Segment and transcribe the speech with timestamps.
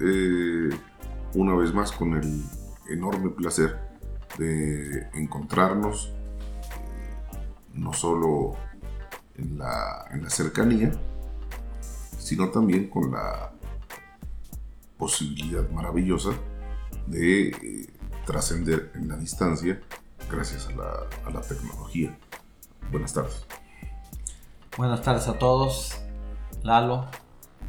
[0.00, 0.70] eh,
[1.34, 2.42] una vez más con el
[2.88, 3.78] enorme placer
[4.38, 7.36] de encontrarnos, eh,
[7.74, 8.56] no solo
[9.36, 10.92] en la, en la cercanía,
[12.18, 13.52] sino también con la
[14.96, 16.30] posibilidad maravillosa
[17.06, 17.86] de eh,
[18.26, 19.80] trascender en la distancia
[20.30, 20.92] gracias a la,
[21.26, 22.16] a la tecnología.
[22.90, 23.46] Buenas tardes.
[24.76, 25.96] Buenas tardes a todos.
[26.62, 27.06] Lalo,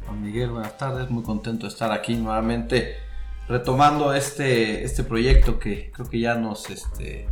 [0.06, 1.10] Juan Miguel, buenas tardes.
[1.10, 2.96] Muy contento de estar aquí nuevamente
[3.48, 7.26] retomando este, este proyecto que creo que ya nos este,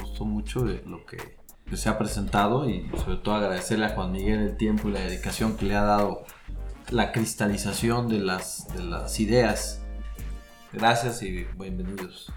[0.00, 4.40] gustó mucho lo que, que se ha presentado y sobre todo agradecerle a Juan Miguel
[4.40, 6.24] el tiempo y la dedicación que le ha dado
[6.90, 9.82] la cristalización de las, de las ideas.
[10.72, 12.32] Gracias y bienvenidos.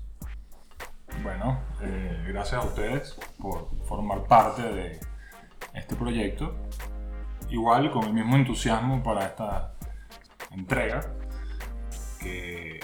[1.23, 4.99] Bueno, eh, gracias a ustedes por formar parte de
[5.73, 6.55] este proyecto.
[7.50, 9.73] Igual con el mismo entusiasmo para esta
[10.52, 11.14] entrega,
[12.20, 12.80] que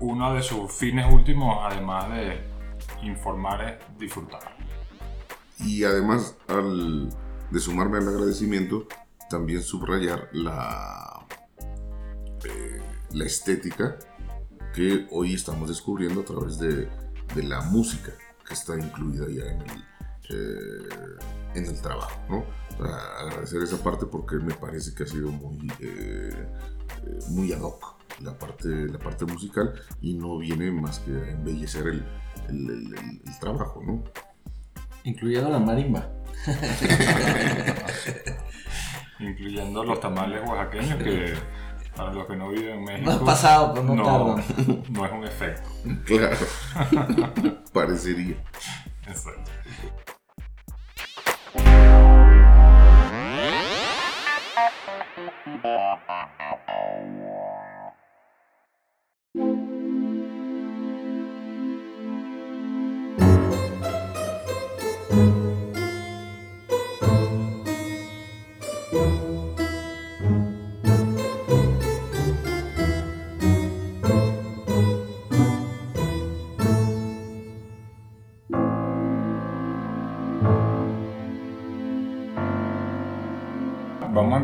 [0.00, 2.40] uno de sus fines últimos, además de
[3.02, 4.56] informar, es disfrutar.
[5.58, 7.08] Y además, al,
[7.50, 8.86] de sumarme al agradecimiento,
[9.30, 11.26] también subrayar la,
[12.44, 13.96] eh, la estética
[14.74, 16.88] que hoy estamos descubriendo a través de,
[17.34, 18.12] de la música
[18.46, 19.84] que está incluida ya en el,
[20.30, 21.18] eh,
[21.54, 22.20] en el trabajo.
[22.28, 22.44] ¿no?
[22.78, 26.48] Agradecer esa parte porque me parece que ha sido muy, eh, eh,
[27.30, 31.88] muy ad hoc la parte, la parte musical y no viene más que a embellecer
[31.88, 32.04] el,
[32.48, 32.94] el, el,
[33.26, 33.82] el trabajo.
[33.84, 34.04] ¿no?
[35.04, 36.08] Incluyendo la marimba.
[39.18, 41.34] Incluyendo los tamales oaxaqueños que
[41.96, 43.10] para los que no viven en México.
[43.10, 43.94] No has pasado, pues no,
[44.90, 45.68] no es un efecto.
[46.04, 46.36] Claro,
[47.72, 48.36] parecería.
[49.06, 49.50] Exacto.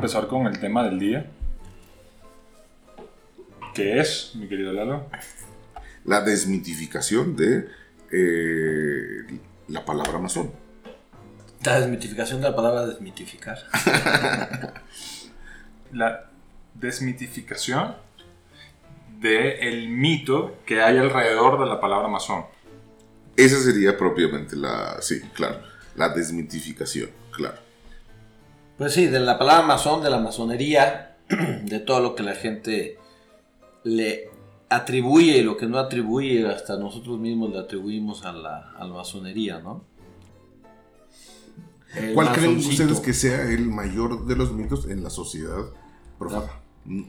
[0.03, 1.31] Empezar con el tema del día.
[3.73, 5.09] ¿Qué es, mi querido Lalo?
[6.05, 7.69] La desmitificación de
[8.11, 10.51] eh, la palabra masón.
[11.65, 13.59] La desmitificación de la palabra desmitificar.
[15.93, 16.31] La
[16.75, 17.95] desmitificación
[19.21, 22.47] del mito que hay alrededor de la palabra masón.
[23.37, 25.61] Esa sería propiamente la, sí, claro,
[25.95, 27.72] la desmitificación, claro.
[28.83, 32.99] Pues sí, de la palabra masón, de la masonería, de todo lo que la gente
[33.85, 34.29] le
[34.69, 38.93] atribuye y lo que no atribuye, hasta nosotros mismos le atribuimos a la, a la
[38.93, 39.85] masonería, ¿no?
[41.95, 45.63] El ¿Cuál creen ustedes que sea el mayor de los mitos en la sociedad
[46.19, 46.51] profana?
[46.85, 47.05] Mm,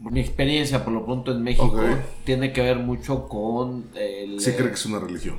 [0.00, 1.78] Mi experiencia, por lo pronto en México,
[2.24, 4.40] tiene que ver mucho con el...
[4.40, 5.36] Se cree que es una religión.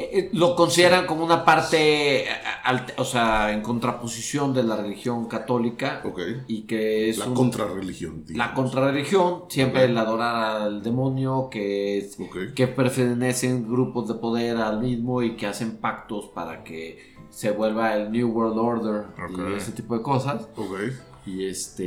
[0.00, 2.26] Eh, eh, lo consideran como una parte, eh,
[2.64, 6.20] alt- o sea, en contraposición de la religión católica Ok.
[6.48, 8.24] y que es La un- contrarreligión.
[8.30, 9.90] la contrarreligión, siempre Ok.
[9.90, 12.16] el adorar al demonio, que, es-
[12.54, 17.94] que pertenecen grupos de poder al mismo y que hacen pactos para que se vuelva
[17.94, 19.04] el New World Order
[19.50, 20.48] y ese tipo de cosas.
[20.56, 20.78] Ok.
[21.26, 21.84] Y este,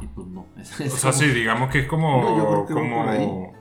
[0.00, 0.46] y pues no.
[0.58, 2.22] Es, es O sea, como- sí, digamos que es como.
[2.22, 2.80] No, yo creo que va
[3.16, 3.52] como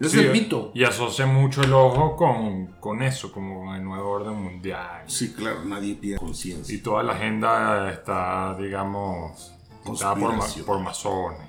[0.00, 0.70] Es el mito.
[0.74, 5.02] Y asocia mucho el ojo con, con eso, como con el nuevo orden mundial.
[5.06, 6.74] Sí, claro, nadie pierde conciencia.
[6.74, 9.52] Y toda la agenda está, digamos,
[9.84, 10.32] contada por,
[10.64, 11.40] por masones.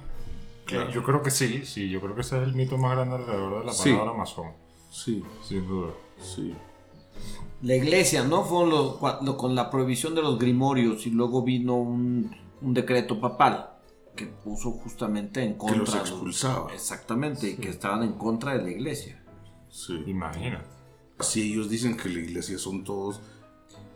[0.66, 0.90] Claro.
[0.90, 3.16] Eh, Yo creo que sí, sí, yo creo que ese es el mito más grande
[3.16, 3.92] alrededor de la Sí.
[3.92, 4.52] palabra masón,
[4.90, 5.92] Sí, sin duda.
[6.20, 6.54] sí.
[7.62, 8.44] La iglesia, ¿no?
[8.44, 13.20] Fue lo- cuando- con la prohibición de los grimorios y luego vino un, un decreto
[13.20, 13.70] papal
[14.16, 15.78] que puso justamente en contra.
[15.80, 16.74] los de expulsaba.
[16.74, 19.24] Exactamente, y que estaban en contra de la iglesia.
[19.70, 20.04] sí.
[20.08, 20.66] Imagínate.
[21.20, 23.22] Si ellos dicen que la iglesia son todos,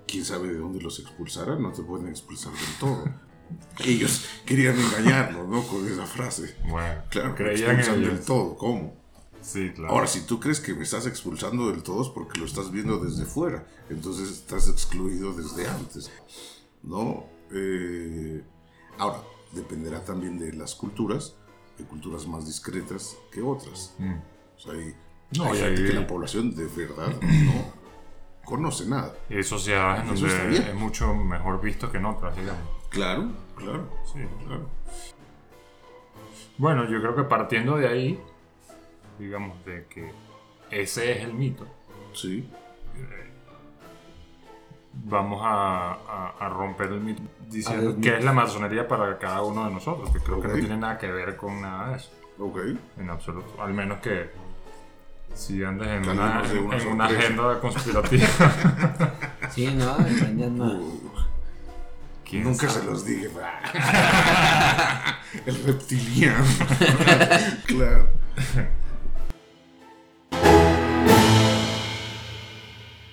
[0.08, 3.04] quién sabe de dónde los expulsarán, no te pueden expulsar del todo.
[3.84, 5.64] ellos querían engañarnos, ¿no?
[5.64, 6.56] Con esa frase.
[6.70, 8.14] Bueno, Claro, me creían expulsan ellos.
[8.18, 8.94] del todo, ¿cómo?
[9.42, 9.94] Sí, claro.
[9.94, 12.98] Ahora, si tú crees que me estás expulsando del todo es porque lo estás viendo
[13.00, 16.12] desde fuera, entonces estás excluido desde antes,
[16.84, 17.26] ¿no?
[17.52, 18.44] Eh,
[19.00, 19.18] ahora,
[19.56, 21.36] dependerá también de las culturas,
[21.80, 23.96] hay culturas más discretas que otras.
[23.98, 24.14] Mm.
[24.56, 24.96] O sea, hay
[25.38, 27.74] No, Hay gente que la población de verdad no
[28.44, 29.14] conoce nada.
[29.30, 32.62] Y hay sociedades donde es mucho mejor visto que en otras, digamos.
[32.90, 34.20] Claro, claro, Sí.
[34.46, 34.70] claro.
[36.58, 38.20] Bueno, yo creo que partiendo de ahí,
[39.20, 40.12] digamos, de que
[40.72, 41.66] ese es el mito,
[42.14, 42.48] Sí.
[45.04, 49.18] Vamos a, a- a romper el mito A diciendo ver, qué es la masonería para
[49.20, 51.98] cada uno de nosotros, que creo que no tiene nada que ver con nada de
[51.98, 52.10] eso,
[52.40, 52.58] Ok.
[52.98, 53.62] en absoluto.
[53.62, 54.30] Al menos que
[55.34, 58.28] si andes en una, en una agenda conspirativa.
[59.52, 59.96] Sí, no.
[59.96, 61.02] Uh,
[62.28, 62.82] ¿Quién nunca sabe?
[62.82, 63.30] se los dije.
[65.46, 66.44] El reptiliano.
[67.68, 68.08] claro.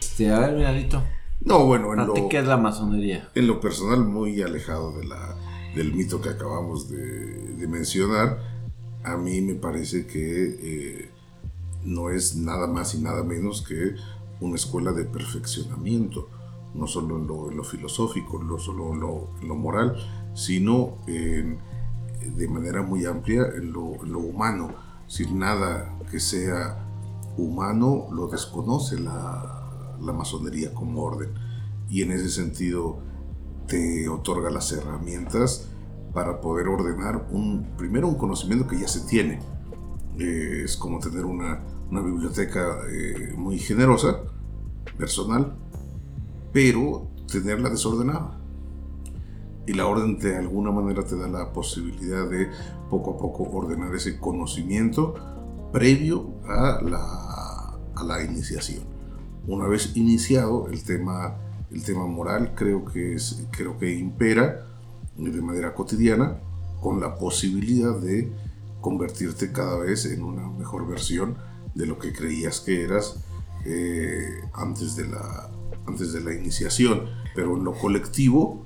[0.00, 1.02] Este, a ver, miradito.
[1.44, 3.28] No, bueno, en ¿Para ti lo, qué es la masonería?
[3.34, 5.36] en lo personal muy alejado de la,
[5.74, 8.38] del mito que acabamos de, de mencionar,
[9.04, 11.10] a mí me parece que eh,
[11.84, 13.94] no es nada más y nada menos que
[14.40, 16.28] una escuela de perfeccionamiento,
[16.74, 19.96] no solo en lo, en lo filosófico, no solo en lo, en lo moral,
[20.34, 21.58] sino en-
[22.36, 24.72] de manera muy amplia en lo, en lo humano.
[25.08, 26.78] Sin nada que sea
[27.36, 29.61] humano lo desconoce la,
[30.02, 31.30] la masonería como orden.
[31.88, 33.00] Y en ese sentido
[33.66, 35.68] te otorga las herramientas
[36.12, 39.40] para poder ordenar un, primero un conocimiento que ya se tiene.
[40.18, 41.60] Eh, es como tener una,
[41.90, 44.20] una biblioteca eh, muy generosa,
[44.98, 45.56] personal,
[46.52, 48.38] pero tenerla desordenada.
[49.66, 52.48] Y la orden de alguna manera te da la posibilidad de
[52.90, 55.14] poco a poco ordenar ese conocimiento
[55.72, 58.91] previo a la, a la iniciación.
[59.46, 61.36] Una vez iniciado el tema,
[61.70, 64.66] el tema moral, creo que, es, creo que impera
[65.16, 66.38] de manera cotidiana
[66.80, 68.32] con la posibilidad de
[68.80, 71.36] convertirte cada vez en una mejor versión
[71.74, 73.24] de lo que creías que eras
[73.64, 75.50] eh, antes, de la,
[75.86, 77.06] antes de la iniciación.
[77.34, 78.64] Pero en lo colectivo,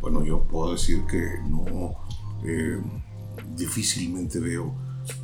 [0.00, 1.94] bueno, yo puedo decir que no,
[2.44, 2.80] eh,
[3.56, 4.74] difícilmente veo,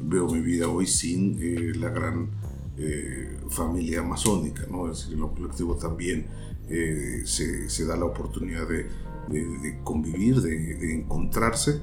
[0.02, 2.30] veo mi vida hoy sin eh, la gran
[2.78, 4.90] eh, familia masónica, ¿no?
[4.90, 6.26] Es decir, en lo colectivo también
[6.69, 8.86] eh, se, se da la oportunidad de,
[9.28, 11.80] de- de convivir, de, de encontrarse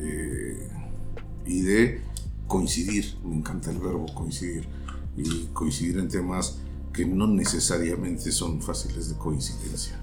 [0.00, 0.68] eh,
[1.46, 2.00] y de
[2.46, 3.16] coincidir.
[3.24, 4.68] Me encanta el verbo coincidir.
[5.16, 6.60] Y coincidir en temas
[6.92, 9.98] que no necesariamente son fáciles de coincidencia.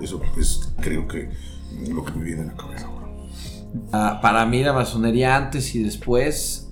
[0.00, 1.30] Eso es creo que
[1.88, 3.08] lo que me viene a la cabeza ahora.
[3.92, 6.69] Ah, para mí la masonería antes y después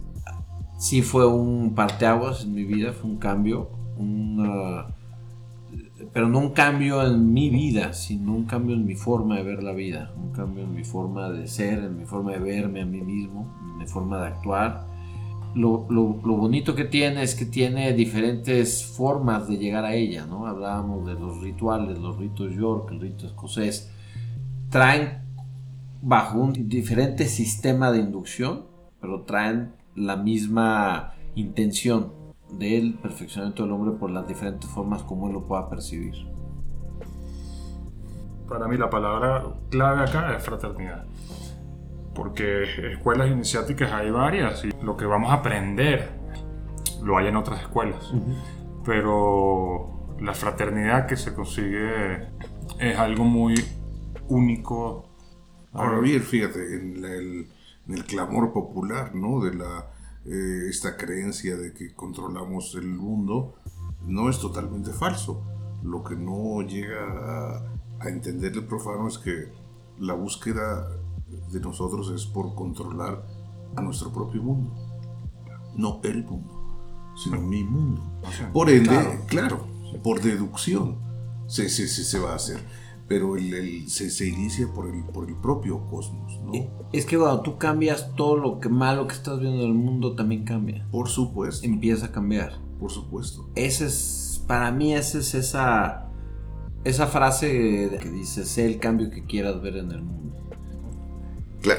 [0.78, 3.70] sí fue un parteaguas en mi vida, fue un cambio,
[6.12, 9.62] pero no un cambio en mi vida, sino un cambio en mi forma de ver
[9.62, 12.86] la vida, un cambio en mi forma de ser, en mi forma de verme a
[12.86, 14.86] mí mismo, en mi forma de actuar.
[15.54, 20.26] Lo, lo- lo bonito que tiene es que tiene diferentes formas de llegar a ella,
[20.26, 20.46] ¿no?
[20.46, 23.90] Hablábamos de los rituales, los ritos York, el rito escocés.
[24.70, 25.20] Traen
[26.02, 28.66] bajo un diferente sistema de inducción,
[29.00, 32.12] pero traen la misma intención
[32.58, 36.14] del perfeccionamiento del hombre por las diferentes formas como él lo pueda percibir.
[38.48, 41.04] Para mí la palabra clave acá es fraternidad.
[42.14, 46.08] Porque escuelas iniciáticas hay varias y lo que vamos a aprender
[47.02, 48.12] lo hay en otras escuelas.
[48.84, 52.28] Pero la fraternidad que se consigue
[52.80, 53.54] es algo muy
[54.28, 55.04] único.
[55.72, 57.46] Ahora bien, fíjate, en, la- el,
[57.88, 59.40] el clamor popular, ¿no?
[59.42, 59.90] De la,
[60.24, 63.54] eh, esta creencia de que controlamos el mundo,
[64.06, 65.42] no es totalmente falso.
[65.82, 69.52] Lo que no llega a, a entender el profano es que
[69.98, 70.88] la búsqueda
[71.50, 73.24] de nosotros es por controlar
[73.76, 74.74] a nuestro propio mundo.
[75.76, 78.02] No el mundo, sino mi mundo.
[78.36, 79.26] sea, Por ende, claro.
[79.26, 79.66] claro,
[80.02, 80.98] por deducción
[81.46, 82.58] se, se, se, se va a hacer.
[83.08, 86.52] Pero el, el- se, se inicia por el, por el propio cosmos, ¿no?
[86.92, 90.14] Es que cuando tú cambias todo lo que malo que estás viendo en el mundo
[90.14, 90.86] también cambia.
[90.90, 92.58] Por supuesto, Empieza a cambiar.
[92.78, 93.48] por supuesto.
[93.54, 96.08] Ese es, para mí esa es esa,
[96.84, 100.36] esa frase que dice, sé el cambio que quieras ver en el mundo.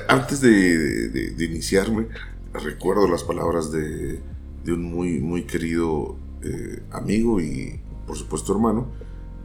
[0.07, 2.07] Antes de, de- de iniciarme,
[2.53, 4.19] recuerdo las palabras de,
[4.63, 8.87] de un muy, muy querido eh, amigo y, por supuesto, hermano,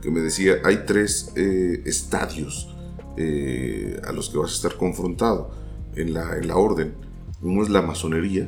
[0.04, 2.68] que me decía, hay tres eh, estadios
[3.16, 5.50] eh, a los que vas a estar confrontado
[5.96, 6.94] en la, en la orden.
[7.40, 8.46] Uno es la masonería,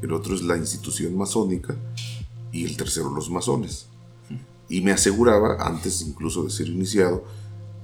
[0.00, 1.76] el otro es la institución masónica
[2.52, 3.88] y el tercero los masones.
[4.70, 7.22] Y me aseguraba, antes incluso de ser iniciado,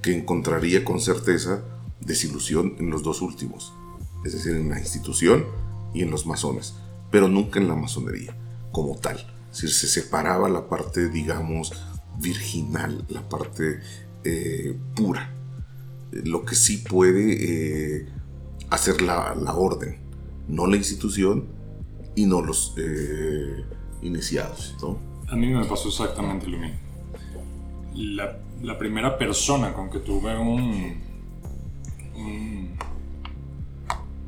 [0.01, 1.63] que encontraría con certeza
[2.01, 3.71] desilusión en los dos últimos,
[4.25, 5.45] es decir, en la institución
[5.93, 6.73] y en los masones,
[7.11, 8.35] pero nunca en la masonería
[8.71, 11.71] como tal, se separaba la parte, digamos,
[12.19, 13.79] virginal, la parte
[14.23, 15.31] eh, pura,
[16.11, 18.09] lo que sí puede eh,
[18.69, 19.99] hacer la, orden,
[20.47, 21.45] no la institución
[22.15, 23.63] y no los eh,
[24.01, 24.75] iniciados.
[25.27, 26.79] A mí me pasó exactamente lo mismo.
[27.93, 31.01] La, la primera persona con que tuve un,
[32.15, 32.77] un,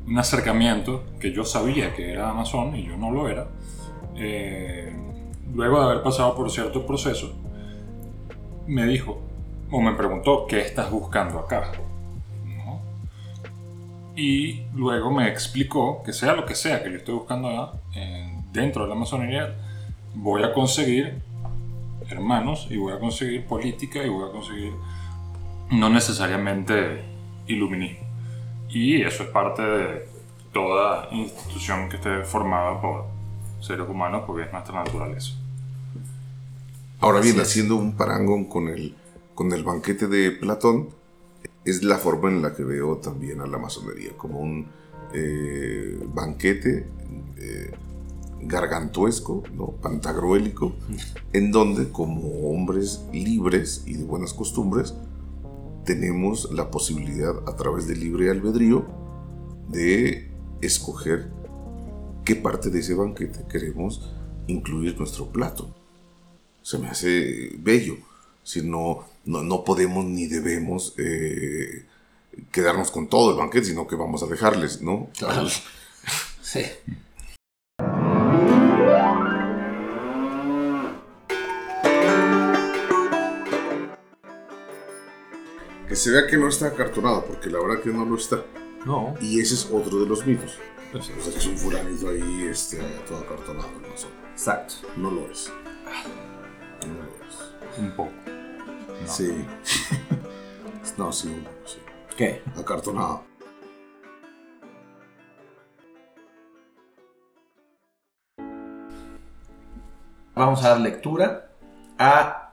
[0.06, 3.48] un, acercamiento que yo sabía que era Amazon y yo no lo era,
[5.54, 7.34] luego de haber pasado por cierto proceso,
[8.68, 9.20] me dijo,
[9.70, 11.72] o me preguntó, ¿qué estás buscando acá?
[14.14, 17.78] Y luego me explicó que sea lo que sea que yo estoy buscando acá,
[18.52, 19.54] dentro de la masonería,
[20.14, 21.22] voy a conseguir
[22.08, 24.72] hermanos y voy a conseguir política y voy a conseguir
[25.70, 27.04] no necesariamente
[27.46, 28.06] iluminismo.
[28.68, 30.08] Y eso es parte de
[30.52, 33.06] toda institución que esté formada por
[33.60, 35.34] seres humanos porque es nuestra naturaleza.
[37.00, 38.96] Ahora bien, haciendo un parangón con el,
[39.36, 40.88] con el banquete de Platón,
[41.64, 44.66] es la forma en la que veo también a la masonería, como un
[45.14, 46.88] eh, banquete
[47.36, 47.70] eh,
[48.42, 49.68] gargantuesco, ¿no?
[49.80, 50.74] pantagruélico,
[51.32, 54.94] en donde como hombres libres y de buenas costumbres,
[55.84, 58.84] tenemos la posibilidad a través del libre albedrío
[59.68, 61.30] de escoger
[62.24, 64.12] qué parte de ese banquete queremos
[64.48, 65.77] incluir nuestro plato
[66.68, 67.96] se me hace bello.
[68.42, 71.86] Si no, no, podemos ni debemos eh,
[72.52, 75.08] quedarnos con todo el banquete, sino que vamos a dejarles, ¿no?
[75.18, 75.48] Claro.
[76.42, 76.64] Sí.
[85.88, 88.44] Que se vea que no está acartonado, porque la verdad que no lo está.
[88.86, 89.14] No.
[89.20, 90.58] Y ese es otro de los mitos.
[90.94, 93.68] O sea, que es un fulanito ahí este, todo acartonado.
[93.80, 93.88] No
[94.32, 94.74] Exacto.
[94.96, 95.50] No lo es.
[97.78, 98.10] Un poco.
[99.04, 99.46] Sí.
[100.96, 101.78] no, sí, un poco, sí.
[102.16, 102.42] ¿Qué?
[102.58, 103.22] Acartonado.
[110.34, 111.50] Vamos a dar lectura
[111.98, 112.52] a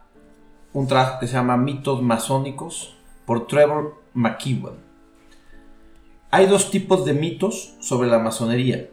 [0.74, 4.77] un trabajo que se llama Mitos Masónicos por Trevor McKeown.
[6.32, 8.89] Hay dos tipos de mitos sobre la masonería,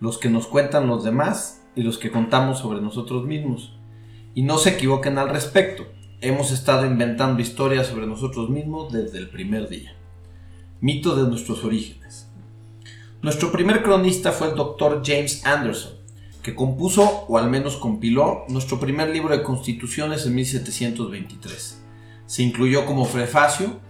[0.00, 3.76] los que nos cuentan los demás y los que contamos sobre nosotros mismos.
[4.34, 5.86] Y no se equivoquen al respecto,
[6.22, 9.94] hemos estado inventando historias sobre nosotros mismos desde el primer día.
[10.80, 12.30] Mito de nuestros orígenes.
[13.20, 15.92] Nuestro primer cronista fue el doctor James Anderson,
[16.42, 21.82] que compuso o al menos compiló nuestro primer libro de constituciones en 1723.
[22.24, 23.80] Se incluyó como prefacio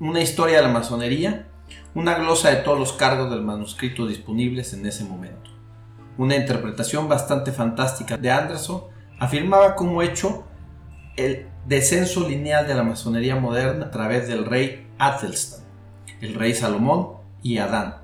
[0.00, 1.48] una historia de la masonería,
[1.94, 5.50] una glosa de todos los cargos del manuscrito disponibles en ese momento.
[6.18, 8.91] Una interpretación bastante fantástica de Anderson
[9.22, 10.42] afirmaba como hecho
[11.14, 15.60] el descenso lineal de la masonería moderna a través del rey Athelstan,
[16.20, 17.98] el rey Salomón y Adán.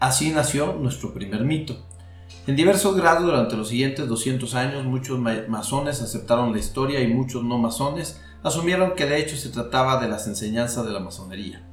[0.00, 1.86] Así nació nuestro primer mito.
[2.46, 7.42] En diversos grados durante los siguientes 200 años muchos masones aceptaron la historia y muchos
[7.42, 11.66] no masones asumieron que de hecho se trataba de las enseñanzas de la masonería.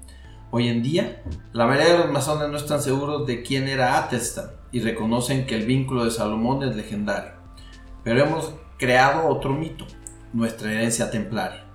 [0.50, 4.52] Hoy en día, la mayoría de los masones no están seguros de quién era Athelstan
[4.72, 7.34] y reconocen que el vínculo de Salomón es legendario.
[8.06, 9.86] Pero hemos creado otro mito,
[10.34, 11.66] nuestra herencia templaria.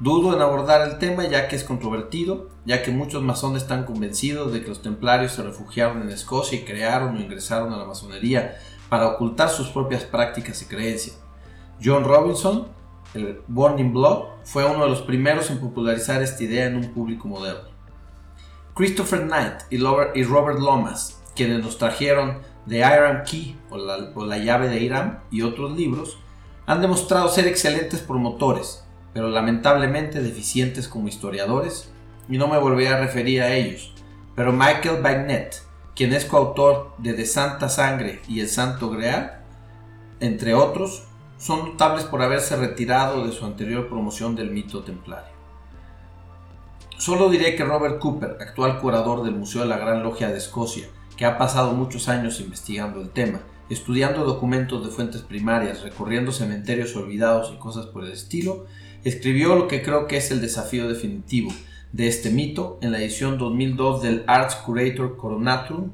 [0.00, 4.52] Dudo en abordar el tema ya que es controvertido, ya que muchos masones están convencidos
[4.52, 8.56] de que los templarios se refugiaron en Escocia y crearon o ingresaron a la masonería
[8.88, 11.20] para ocultar sus propias prácticas y creencias.
[11.82, 12.66] John Robinson,
[13.14, 16.92] el Born in Blood, fue uno de los primeros en popularizar esta idea en un
[16.92, 17.70] público moderno.
[18.74, 24.38] Christopher Knight y Robert Lomas, quienes nos trajeron The Iron Key o la, o la
[24.38, 26.18] llave de Irán y otros libros,
[26.66, 31.90] han demostrado ser excelentes promotores, pero lamentablemente deficientes como historiadores,
[32.28, 33.92] y no me volveré a referir a ellos.
[34.34, 35.62] Pero Michael Bagnet,
[35.94, 39.40] quien es coautor de De Santa Sangre y El Santo Greal,
[40.20, 41.04] entre otros,
[41.36, 45.32] son notables por haberse retirado de su anterior promoción del mito templario.
[46.96, 50.86] Solo diré que Robert Cooper, actual curador del Museo de la Gran Logia de Escocia,
[51.16, 53.40] que ha pasado muchos años investigando el tema,
[53.72, 58.66] estudiando documentos de fuentes primarias, recorriendo cementerios olvidados y cosas por el estilo,
[59.04, 61.50] escribió lo que creo que es el desafío definitivo
[61.92, 65.92] de este mito en la edición 2002 del Arts Curator Coronaturum.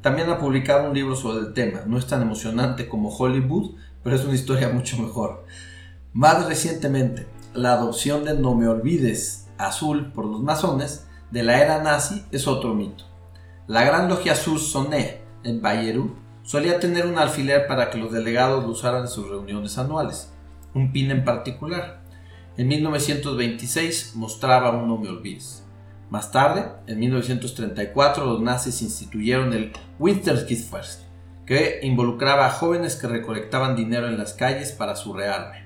[0.00, 4.16] También ha publicado un libro sobre el tema, no es tan emocionante como Hollywood, pero
[4.16, 5.44] es una historia mucho mejor.
[6.12, 11.82] Más recientemente, la adopción de No me olvides azul por los masones de la era
[11.82, 13.04] nazi es otro mito.
[13.66, 18.62] La Gran Logia Sur Soné en Bayeru solía tener un alfiler para que los delegados
[18.62, 20.32] lo usaran en sus reuniones anuales,
[20.74, 22.02] un pin en particular.
[22.56, 25.64] En 1926 mostraba un no me olvides.
[26.10, 31.02] Más tarde, en 1934, los nazis instituyeron el Winterskitfest,
[31.46, 35.64] que involucraba a jóvenes que recolectaban dinero en las calles para su rearme.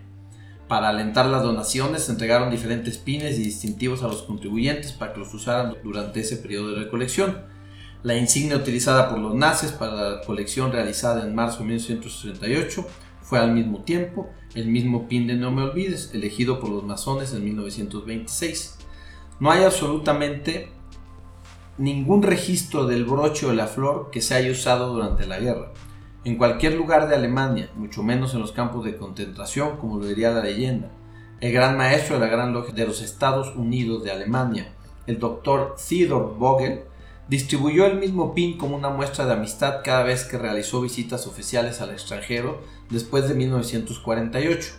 [0.69, 5.35] Para alentar las donaciones, entregaron diferentes pines y distintivos a los contribuyentes para que los
[5.35, 7.39] usaran durante ese periodo de recolección.
[8.05, 12.87] La insignia utilizada por los nazis para la colección realizada en marzo de 1968
[13.23, 17.35] fue al mismo tiempo el mismo pin de No me olvides, elegido por los masones
[17.35, 18.79] en 1926.
[19.41, 20.71] No hay absolutamente
[21.77, 25.73] ningún registro del broche o la flor que se haya usado durante la guerra.
[26.25, 30.31] En cualquier lugar de Alemania, mucho menos en los campos de concentración, como lo diría
[30.31, 30.91] la leyenda,
[31.41, 34.73] el gran maestro de la Gran Logia de los Estados Unidos de Alemania,
[35.07, 36.83] el doctor Theodor Vogel,
[37.29, 41.81] distribuyó el mismo pin como una muestra de amistad cada vez que realizó visitas oficiales
[41.81, 44.73] al extranjero después de 1948,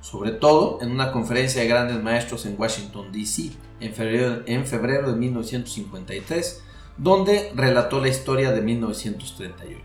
[0.00, 6.62] sobre todo en una conferencia de grandes maestros en Washington, D.C., en febrero, de 1953,
[6.96, 9.84] donde relató la historia de 1938.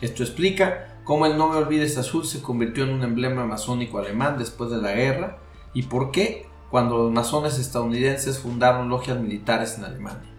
[0.00, 4.36] Esto explica cómo el No me olvides azul se convirtió en un emblema masónico alemán
[4.38, 5.38] después de la guerra
[5.72, 10.33] y por qué cuando los masones estadounidenses fundaron logias militares en Alemania.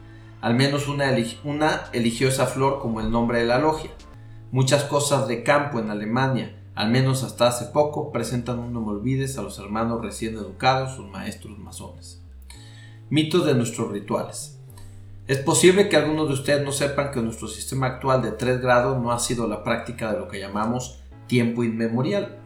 [0.46, 1.10] Al menos una,
[1.92, 3.90] eligió esa flor como el nombre de la logia.
[4.52, 9.42] Muchas cosas de campo en Alemania, al menos hasta hace poco, presentan un olvides a
[9.42, 12.22] los hermanos recién educados, sus maestros masones.
[13.10, 14.60] Mitos de nuestros rituales.
[15.26, 19.02] Es posible que algunos de ustedes no sepan que nuestro sistema actual de 3 grados
[19.02, 22.38] no ha sido la práctica de lo que llamamos tiempo inmemorial.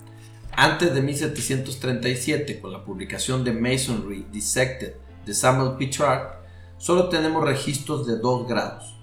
[0.53, 4.93] Antes de 1737, con la publicación de Masonry Dissected
[5.25, 6.38] de Samuel Pichard,
[6.79, 8.95] solo tenemos registros de 2 grados.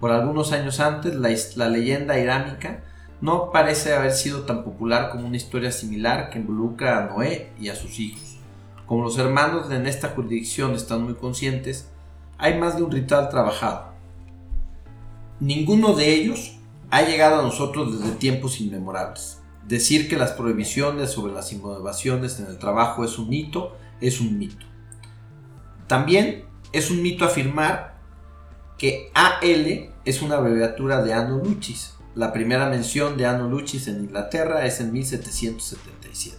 [0.00, 2.82] Por algunos años antes, la, leyenda iránica
[3.20, 7.68] no parece haber sido tan popular como una historia similar que involucra a Noé y
[7.68, 8.38] a sus hijos.
[8.86, 11.88] Como los hermanos en esta jurisdicción están muy conscientes,
[12.38, 13.92] hay más de un ritual trabajado.
[15.40, 16.58] Ninguno de ellos
[16.90, 19.42] ha llegado a nosotros desde tiempos inmemorables.
[19.66, 24.38] Decir que las prohibiciones sobre las innovaciones en el trabajo es un mito, es un
[24.38, 24.64] mito.
[25.86, 27.98] También es un mito afirmar
[28.76, 31.94] que AL es una abreviatura de Anno Lucis.
[32.14, 36.38] La primera mención de Anno Lucis en Inglaterra es en 1777.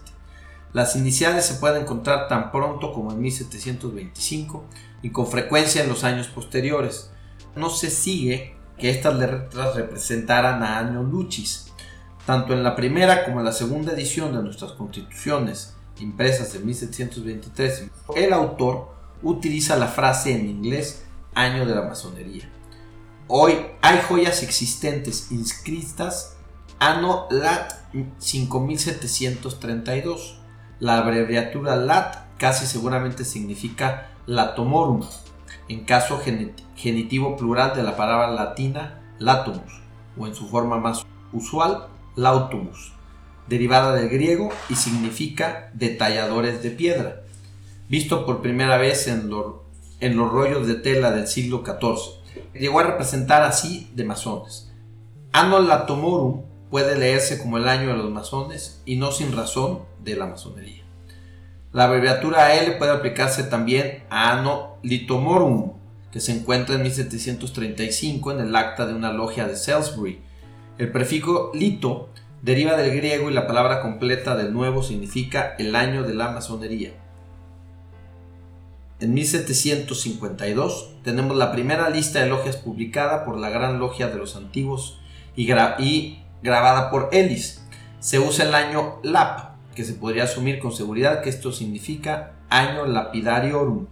[0.71, 4.65] Las iniciales se pueden encontrar tan pronto como en 1725
[5.01, 7.11] y con frecuencia en los años posteriores.
[7.55, 11.71] No se sigue que estas letras representaran a Año Lucis.
[12.25, 17.87] Tanto en la primera como en la segunda edición de nuestras constituciones, impresas en 1723,
[18.15, 21.03] el autor utiliza la frase en inglés
[21.33, 22.49] año de la masonería.
[23.27, 26.37] Hoy hay joyas existentes inscritas
[26.79, 27.73] Anno Lat
[28.19, 30.39] 5732
[30.79, 35.01] la abreviatura LAT casi seguramente significa latomorum,
[35.67, 36.21] en caso
[36.75, 39.81] genitivo plural de la palabra latina latomus,
[40.17, 42.93] o en su forma más usual, lautumus,
[43.47, 47.23] derivada del griego y significa detalladores de piedra,
[47.89, 49.29] visto por primera vez en,
[49.99, 52.53] en los rollos de tela del siglo XIV.
[52.53, 54.71] Llegó a representar así de masones.
[55.33, 60.15] Anno latomorum puede leerse como el año de los masones y no sin razón de
[60.15, 60.83] la masonería.
[61.71, 65.73] La abreviatura AL puede aplicarse también a Anno Litomorum,
[66.11, 70.19] que se encuentra en 1735 en el acta de una logia de Salisbury.
[70.79, 72.09] El prefijo lito
[72.41, 76.93] deriva del griego y la palabra completa del nuevo significa el año de la masonería.
[79.01, 84.35] En 1752 tenemos la primera lista de logias publicada por la Gran Logia de los
[84.35, 84.99] Antiguos
[85.37, 87.63] y, grabada por Ellis.
[88.01, 92.85] Se usa el año LAP, que se podría asumir con seguridad que esto significa año
[92.87, 93.87] lapidarium,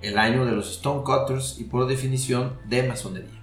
[0.00, 3.42] el año de los stonecutters y por definición de masonería.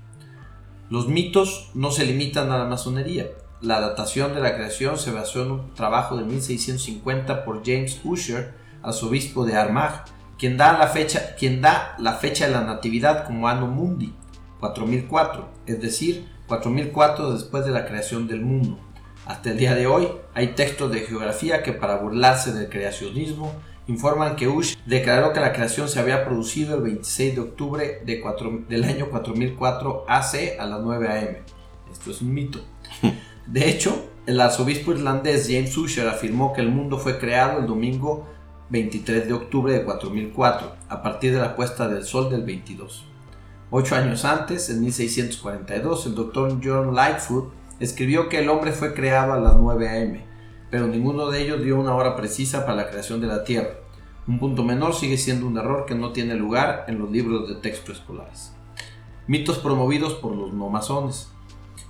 [0.89, 3.27] Los mitos no se limitan a la masonería.
[3.61, 8.55] La datación de la creación se basó en un trabajo de 1650 por James Usher,
[8.81, 10.05] arzobispo de Armagh,
[10.43, 14.13] quien da la fecha, quien da la fecha de la natividad como Anno Mundi,
[14.59, 18.77] 4004, es decir, 4004 después de la creación del mundo.
[19.25, 23.53] Hasta el día de hoy hay textos de geografía que para burlarse del creacionismo
[23.87, 28.83] informan que Ush declaró que la creación se había producido el 26 de octubre del
[28.83, 31.35] año 4004 AC a las 9 am.
[31.89, 32.59] Esto es un mito.
[33.47, 38.27] De hecho, el arzobispo irlandés James Usher afirmó que el mundo fue creado el domingo
[38.73, 43.05] 23 de octubre de 4004, a partir de la puesta del sol del 22.
[43.69, 49.33] Ocho años antes, en 1642, el doctor John Lightfoot escribió que el hombre fue creado
[49.33, 50.25] a las 9 a.m.,
[50.71, 53.75] pero ninguno de ellos dio una hora precisa para la creación de la Tierra.
[54.27, 57.53] Un punto menor sigue siendo un error que no tiene lugar en los libros de
[57.53, 58.55] texto escolares.
[59.27, 61.29] Mitos promovidos por los no masones.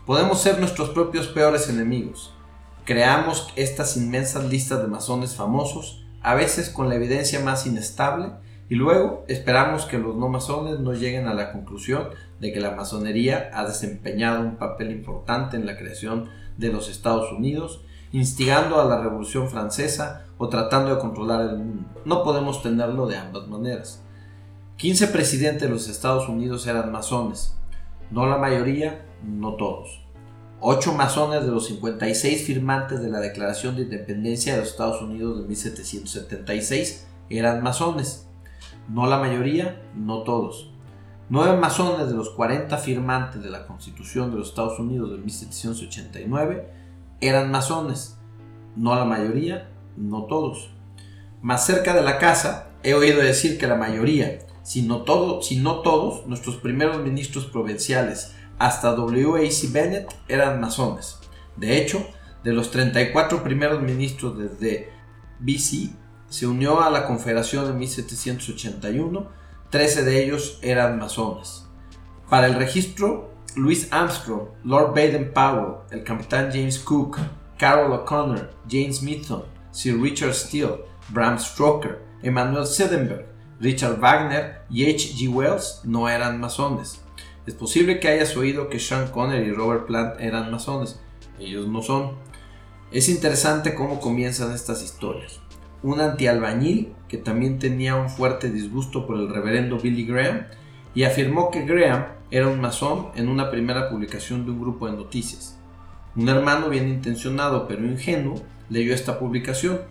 [0.06, 2.34] Podemos ser nuestros propios peores enemigos.
[2.84, 8.32] Creamos estas inmensas listas de masones famosos, a veces con la evidencia más inestable,
[8.70, 12.10] y luego esperamos que los no masones no lleguen a la conclusión
[12.40, 17.32] de que la masonería ha desempeñado un papel importante en la creación de los Estados
[17.32, 17.82] Unidos,
[18.12, 21.90] instigando a la Revolución Francesa o tratando de controlar el mundo.
[22.06, 24.04] No podemos tenerlo de ambas maneras.
[24.78, 27.58] 15 presidentes de los Estados Unidos eran masones,
[28.12, 30.03] no la mayoría, no todos.
[30.66, 35.42] 8 masones de los 56 firmantes de la Declaración de Independencia de los Estados Unidos
[35.42, 38.30] de 1776 eran masones,
[38.88, 40.72] no la mayoría, no todos.
[41.28, 46.70] 9 masones de los 40 firmantes de la Constitución de los Estados Unidos de 1789
[47.20, 48.18] eran masones,
[48.78, 50.70] no la mayoría, no todos.
[51.42, 55.58] Más cerca de la casa, he oído decir que la mayoría, si no, todo, si
[55.58, 59.68] no todos, nuestros primeros ministros provinciales, hasta W.A.C.
[59.72, 61.20] Bennett, eran masones.
[61.56, 62.06] De hecho,
[62.44, 64.92] de los 34 primeros ministros desde
[65.40, 65.92] BC,
[66.30, 69.28] se unió a la Confederación en 1781,
[69.70, 71.66] 13 de ellos eran masones.
[72.30, 77.20] Para el registro, Louis Armstrong, Lord Baden-Powell, el capitán James Cook,
[77.58, 83.26] Carol O'Connor, James Smithson, Sir Richard Steele, Bram Stoker, Emanuel Swedenborg,
[83.60, 85.14] Richard Wagner y H.
[85.16, 85.30] G.
[85.30, 87.03] Wells no eran masones.
[87.46, 91.00] Es posible que hayas oído que Sean Connery y Robert Plant eran masones.
[91.40, 92.12] Ellos no son.
[92.92, 95.42] Es interesante cómo comienzan estas historias.
[95.82, 100.46] Un antialbañil que también tenía un fuerte disgusto por el reverendo Billy Graham
[100.96, 104.94] y afirmó que Graham era un masón en una primera publicación de un grupo de
[104.94, 105.60] noticias.
[106.16, 108.36] Un hermano bien intencionado pero ingenuo
[108.70, 109.82] leyó esta publicación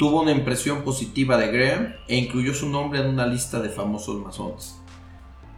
[0.00, 4.18] tuvo una impresión positiva de Graham e incluyó su nombre en una lista de famosos
[4.18, 4.79] masones.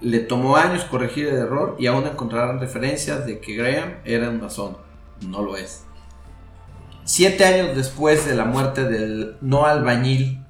[0.03, 4.41] Le tomó años corregir el error y aún encontrarán referencias de que Graham era un
[4.41, 4.77] masón.
[5.27, 5.85] No lo es.
[7.05, 10.45] Siete años después de la muerte del no albañil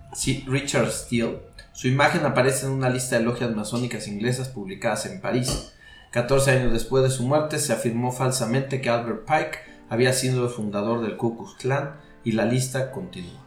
[0.46, 1.40] Richard Steele,
[1.72, 5.72] su imagen aparece en una lista de logias masónicas inglesas publicadas en París.
[6.10, 10.50] 14 años después de su muerte se afirmó falsamente que Albert Pike había sido el
[10.50, 13.40] fundador del Ku Klux Klan y la lista continúa.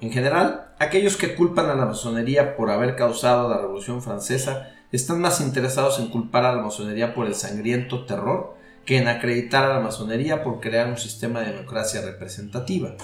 [0.00, 5.20] En general, aquellos que culpan a la masonería por haber causado la Revolución Francesa están
[5.20, 9.74] más interesados en culpar a la masonería por el sangriento terror que en acreditar a
[9.74, 12.96] la masonería por crear un sistema de democracia representativa.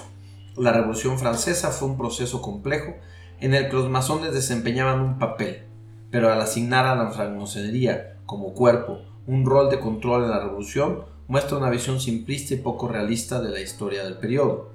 [0.57, 2.95] La Revolución Francesa fue un proceso complejo
[3.39, 5.63] en el que los masones desempeñaban un papel,
[6.09, 11.03] pero al asignar a la masonería como cuerpo un rol de control en la revolución,
[11.27, 14.71] muestra una visión simplista y poco realista de la historia del periodo.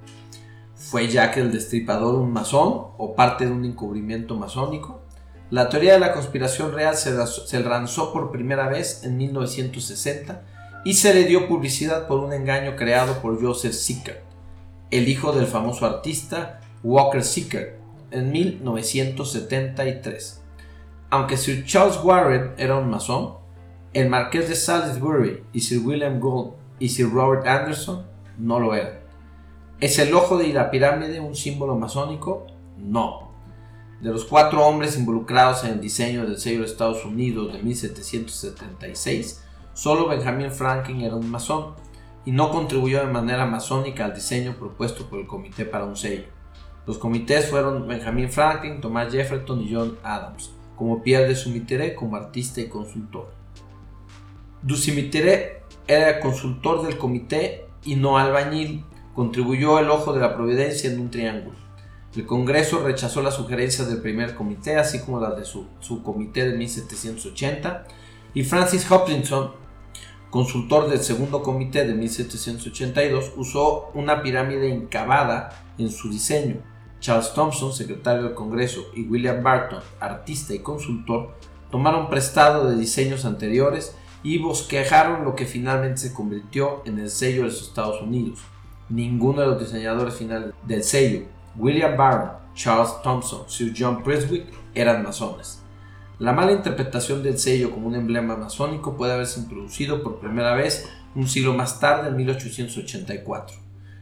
[0.75, 5.01] ¿Fue Jack el Destripador un masón o parte de un encubrimiento masónico?
[5.53, 7.13] La teoría de la conspiración real se,
[7.61, 10.41] lanzó por primera vez en 1960
[10.83, 14.23] y se le dio publicidad por un engaño creado por Joseph Sickert,
[14.91, 17.79] el hijo del famoso artista Walker Sickert,
[18.13, 20.43] en 1973.
[21.11, 23.35] Aunque Sir Charles Warren era un masón,
[23.93, 28.07] el marqués de Salisbury y Sir William Gould y Sir Robert Anderson
[28.39, 29.01] no lo eran.
[29.81, 32.47] ¿Es el ojo de la pirámide un símbolo masónico?
[32.79, 33.32] No.
[34.03, 39.45] De los cuatro hombres involucrados en el diseño del sello de Estados Unidos de 1776,
[39.75, 41.75] solo Benjamin Franklin era un masón
[42.25, 46.25] y no contribuyó de manera masónica al diseño propuesto por el comité para un sello.
[46.85, 52.17] Los comités fueron Benjamin Franklin, Thomas Jefferson y John Adams, como Pierre de Sumitere como
[52.17, 53.31] artista y consultor.
[54.63, 58.85] Du Sumitere era consultor del comité y no albañil,
[59.15, 61.62] contribuyó el ojo de la providencia en un triángulo.
[62.15, 66.57] El Congreso rechazó las sugerencias del primer comité, así como las de su, comité de
[66.57, 67.87] 1780,
[68.35, 69.53] y Francis Hopkinson,
[70.31, 76.57] consultor del segundo comité de 1782, usó una pirámide incavada en su diseño.
[77.01, 81.35] Charles Thompson, secretario del Congreso, y William Barton, artista y consultor,
[81.71, 87.43] tomaron prestado de diseños anteriores y bosquejaron lo que finalmente se convirtió en el sello
[87.43, 88.41] de los Estados Unidos
[88.93, 91.23] ninguno de los diseñadores finales del sello,
[91.57, 95.63] William Barron, Charles Thompson, Sir John Preswick, eran masones.
[96.19, 100.89] La mala interpretación del sello como un emblema masónico puede haberse introducido por primera vez
[101.15, 103.57] un siglo más tarde, en 1884.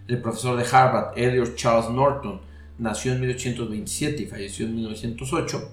[0.07, 2.41] El profesor de Harvard, Elliot Charles Norton,
[2.79, 5.73] nació en 1827 y falleció en 1908,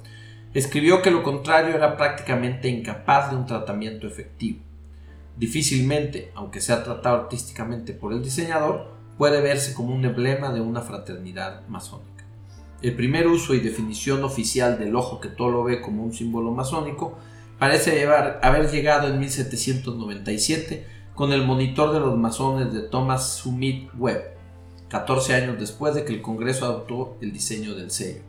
[0.54, 4.60] escribió que lo contrario era prácticamente incapaz de un tratamiento efectivo.
[5.36, 10.82] Difícilmente, aunque sea tratado artísticamente por el diseñador, puede verse como un emblema de una
[10.82, 12.26] fraternidad masónica.
[12.82, 16.52] El primer uso y definición oficial del ojo que todo lo ve como un símbolo
[16.52, 17.18] masónico
[17.58, 24.22] parece haber llegado en 1797 con el monitor de los masones de Thomas Summit Webb,
[24.90, 28.22] 14 años después de que el Congreso adoptó el diseño del sello.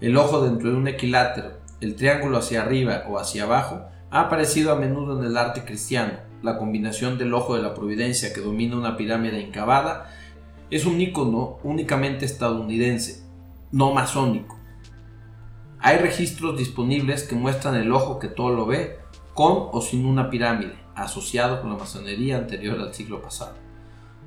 [0.00, 4.70] El ojo dentro de un equilátero, el triángulo hacia arriba o hacia abajo, ha aparecido
[4.70, 8.76] a menudo en el arte cristiano, la combinación del ojo de la providencia que domina
[8.76, 10.08] una pirámide incavada,
[10.70, 13.24] es un icono únicamente estadounidense,
[13.72, 14.58] no masónico.
[15.80, 18.98] Hay registros disponibles que muestran el ojo que todo lo ve,
[19.32, 23.54] con o sin una pirámide, asociado con la masonería anterior al siglo pasado.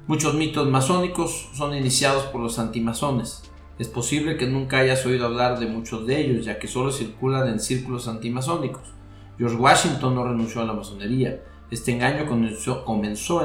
[0.07, 3.43] Muchos mitos masónicos son iniciados por los antimasones.
[3.77, 7.47] Es posible que nunca hayas oído hablar de muchos de ellos, ya que solo circulan
[7.47, 8.93] en círculos antimasónicos.
[9.37, 12.83] George Washington no renunció a la masonería, este engaño comenzó,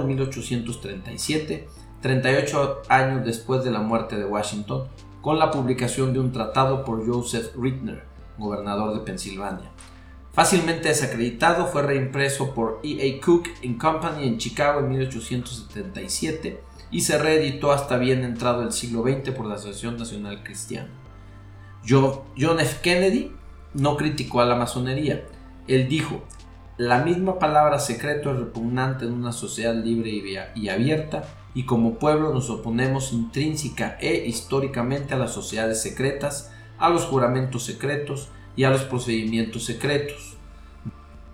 [0.01, 1.69] en 1837,
[2.03, 4.89] 38 años después de la muerte de Washington,
[5.23, 8.05] con la publicación de un tratado por Joseph Rittner,
[8.39, 9.71] gobernador de Pensilvania.
[10.33, 13.19] Fácilmente desacreditado, fue reimpreso por E.
[13.19, 13.25] A.
[13.25, 13.49] Cook
[13.81, 19.47] Company en Chicago en 1877 y se reeditó hasta bien entrado el siglo XX por
[19.47, 20.91] la Asociación Nacional Cristiana.
[21.89, 22.81] John F.
[22.83, 23.33] Kennedy
[23.75, 25.25] no criticó a la masonería.
[25.67, 26.23] Él dijo,
[26.77, 30.11] la misma palabra secreto es repugnante en una sociedad libre
[30.55, 31.25] y abierta
[31.57, 37.65] y como pueblo nos oponemos intrínseca e históricamente a las sociedades secretas, a los juramentos
[37.65, 40.37] secretos y a los procedimientos secretos.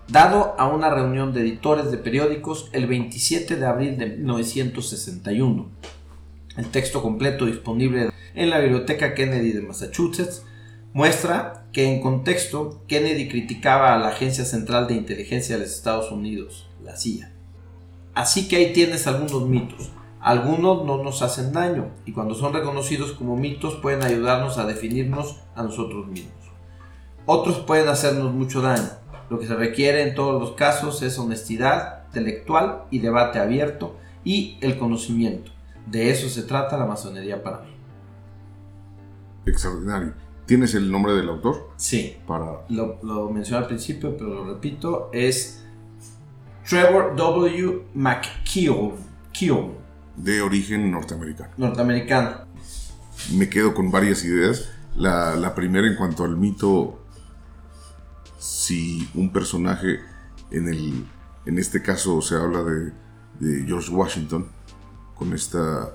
[0.07, 5.69] Dado a una reunión de editores de periódicos el 27 de abril de 1961.
[6.55, 10.45] El texto completo disponible en la Biblioteca Kennedy de Massachusetts
[10.93, 16.13] muestra que en contexto Kennedy criticaba a la Agencia Central de Inteligencia de los Estados
[16.13, 17.33] Unidos, la CIA.
[18.13, 19.91] Así que ahí tienes algunos mitos.
[20.23, 25.41] Algunos no nos hacen daño y cuando son reconocidos como mitos pueden ayudarnos a definirnos
[25.53, 26.31] a nosotros mismos.
[27.25, 28.87] Otros pueden hacernos mucho daño.
[29.29, 34.57] Lo que se requiere en todos los casos es honestidad intelectual y debate abierto y
[34.61, 35.51] el conocimiento.
[35.87, 37.75] De eso se trata la masonería para mí.
[39.45, 40.13] Extraordinario.
[40.45, 41.71] ¿Tienes el nombre del autor?
[41.75, 42.15] Sí.
[42.25, 42.61] Para...
[42.69, 45.09] Lo, lo mencioné al principio, pero lo repito.
[45.11, 45.65] Es
[46.65, 47.87] Trevor W.
[47.93, 49.82] McKeown.
[50.15, 51.51] De origen norteamericano.
[51.57, 52.45] Norteamericano.
[53.33, 54.69] Me quedo con varias ideas.
[54.95, 57.03] La, la primera en cuanto al mito,
[58.37, 59.99] si un personaje,
[60.51, 61.05] en, el,
[61.45, 62.91] en este caso se habla de,
[63.39, 64.47] de George Washington,
[65.15, 65.89] con esta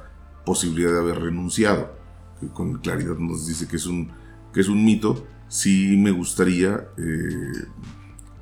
[0.45, 1.95] posibilidad de haber renunciado,
[2.41, 4.11] que con claridad nos dice que es un
[4.53, 7.67] que es un mito, sí me gustaría eh,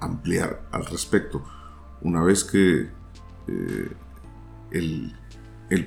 [0.01, 1.45] ampliar al respecto.
[2.01, 2.89] Una vez que
[3.49, 3.93] eh,
[4.71, 5.15] el,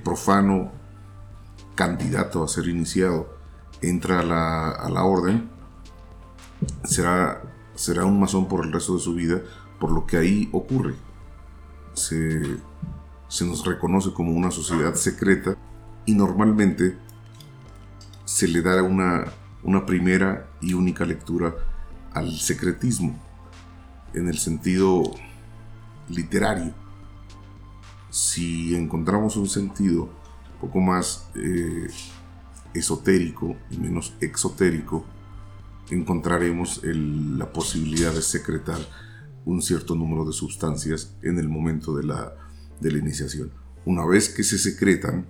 [0.02, 0.72] profano
[1.76, 3.40] candidato a ser iniciado
[3.82, 5.50] entra a la, orden,
[6.84, 7.42] será,
[7.76, 9.42] será un masón por el resto de su vida,
[9.80, 10.96] por lo que ahí ocurre.
[11.94, 12.58] Se,
[13.28, 15.56] se nos reconoce como una sociedad secreta
[16.06, 16.98] y normalmente
[18.26, 19.26] se le da una,
[19.64, 21.56] una primera y única lectura
[22.14, 23.18] al secretismo
[24.14, 25.04] en el sentido
[26.10, 26.74] literario.
[28.10, 31.88] Si encontramos un sentido un poco más eh,
[32.74, 35.06] esotérico y menos exotérico,
[35.90, 38.80] encontraremos la posibilidad de secretar
[39.46, 42.34] un cierto número de sustancias en el momento de la,
[42.80, 43.52] de la iniciación.
[43.86, 45.26] Una vez que se secretan,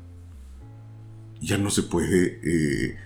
[1.40, 2.98] ya no se puede eh,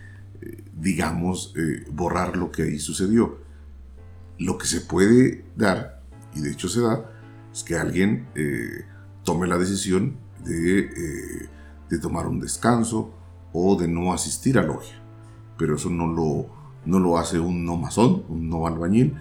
[0.73, 3.39] digamos, eh, borrar lo que ahí sucedió.
[4.39, 6.01] Lo que se puede dar,
[6.35, 7.09] y de hecho se da,
[7.51, 8.27] es que alguien
[9.23, 11.49] tome la decisión de, eh,
[11.89, 13.13] de, tomar un descanso
[13.51, 15.01] o de no asistir a logia.
[15.57, 16.47] Pero eso no lo,
[16.85, 19.15] no lo hace un no masón, un no albañil,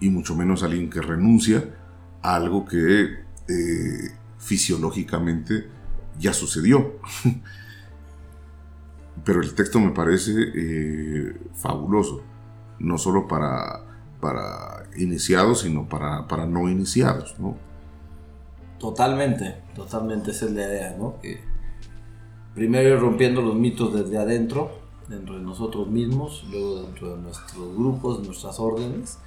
[0.00, 1.74] y mucho menos alguien que renuncia
[2.22, 3.26] a algo que
[4.38, 5.68] fisiológicamente
[6.18, 6.98] ya sucedió.
[9.24, 12.22] pero el texto me parece eh, fabuloso,
[12.78, 13.84] no solo para,
[14.20, 17.56] para iniciados, sino para, para no iniciados, ¿no?
[18.78, 21.16] Totalmente, totalmente esa es la idea, ¿no?
[22.54, 24.70] Primero ir rompiendo los mitos desde adentro,
[25.08, 29.18] dentro de nosotros mismos, luego dentro de nuestros grupos, nuestras órdenes,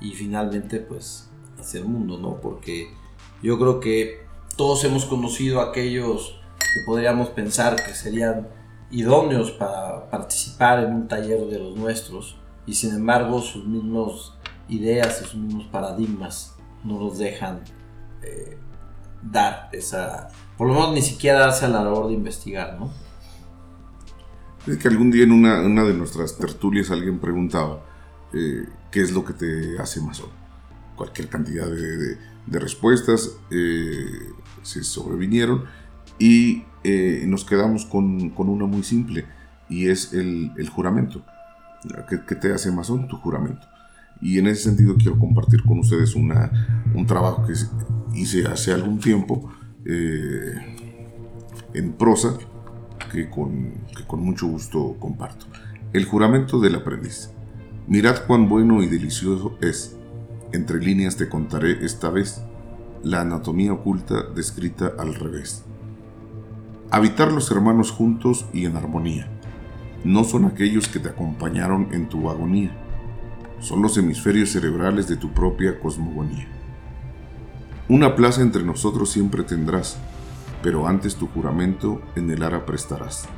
[0.00, 2.40] y finalmente pues hacia el mundo, ¿no?
[2.40, 2.90] Porque
[3.42, 4.20] yo creo que
[4.56, 8.48] todos hemos conocido a aquellos que podríamos pensar que serían
[8.90, 14.34] idóneos para participar en un taller de los nuestros y sin embargo sus mismas
[14.68, 17.60] ideas sus mismos paradigmas no los dejan
[18.22, 18.58] eh,
[19.22, 22.90] dar esa, por lo menos ni siquiera darse a la labor de investigar, ¿no?
[24.66, 27.82] Es que algún día en una, una de nuestras tertulias alguien preguntaba
[28.32, 30.28] eh, qué es lo que te hace masón.
[30.96, 34.04] Cualquier cantidad de, de- respuestas eh,
[34.62, 35.64] se sobrevinieron
[36.18, 39.24] y eh, nos quedamos con, con una muy simple
[39.68, 41.22] y es el, el juramento.
[42.08, 43.08] ¿Qué, qué te hace masón?
[43.08, 43.66] Tu juramento.
[44.20, 46.50] Y en ese sentido quiero compartir con ustedes una,
[46.94, 47.54] un trabajo que
[48.14, 49.50] hice hace algún tiempo
[49.84, 50.54] eh,
[51.74, 52.34] en prosa
[53.10, 55.46] que con, que con mucho gusto comparto.
[55.92, 57.30] El juramento del aprendiz.
[57.86, 59.96] Mirad cuán bueno y delicioso es.
[60.52, 62.42] Entre líneas te contaré esta vez
[63.02, 65.64] la anatomía oculta descrita al revés.
[66.90, 69.28] Habitar los hermanos juntos y en armonía.
[70.04, 72.76] No son aquellos que te acompañaron en tu agonía.
[73.60, 76.48] Son los hemisferios cerebrales de tu propia cosmogonía.
[77.88, 79.98] Una plaza entre nosotros siempre tendrás,
[80.62, 83.28] pero antes tu juramento en el ara prestarás,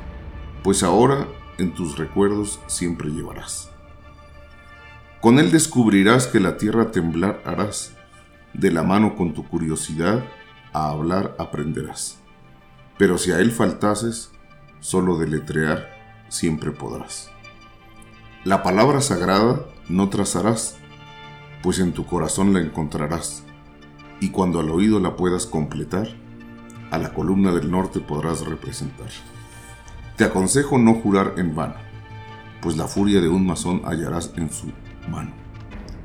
[0.63, 3.69] pues ahora en tus recuerdos siempre llevarás.
[5.21, 7.93] Con él descubrirás que la tierra temblar harás,
[8.53, 10.23] de la mano con tu curiosidad
[10.71, 12.19] a hablar aprenderás.
[12.97, 14.31] Pero si a él faltases,
[14.79, 15.89] solo deletrear
[16.29, 17.31] siempre podrás.
[18.43, 20.77] La palabra sagrada no trazarás,
[21.61, 23.43] pues en tu corazón la encontrarás,
[24.19, 26.07] y cuando al oído la puedas completar,
[26.91, 29.09] a la columna del norte podrás representar.
[30.15, 31.75] Te aconsejo no jurar en vano,
[32.61, 34.71] pues la furia de un masón hallarás en su
[35.09, 35.31] mano,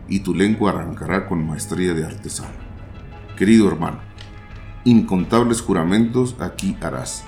[0.08, 2.54] y tu lengua arrancará con maestría de artesano.
[3.36, 4.00] Querido hermano,
[4.84, 7.24] incontables juramentos aquí harás,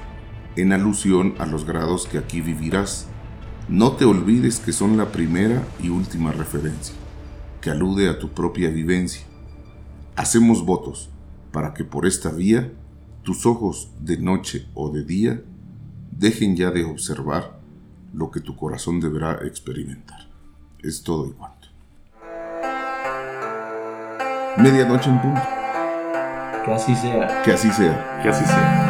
[0.57, 3.07] en alusión a los grados que aquí vivirás.
[3.69, 6.95] No te olvides que son la primera y última referencia,
[7.61, 9.23] que alude a tu propia vivencia.
[10.17, 11.11] Hacemos votos
[11.53, 12.73] para que por esta vía
[13.23, 15.43] tus ojos de noche o de día
[16.11, 17.61] dejen ya de observar
[18.13, 20.29] lo que tu corazón deberá experimentar.
[20.81, 21.69] Es todo y cuanto.
[24.57, 25.41] Medianoche en punto.
[26.65, 27.43] Que así sea.
[27.43, 28.21] Que así sea.
[28.23, 28.90] Que así sea.